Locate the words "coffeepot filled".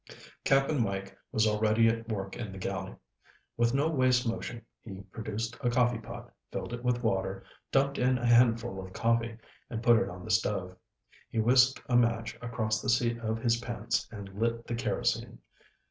5.69-6.73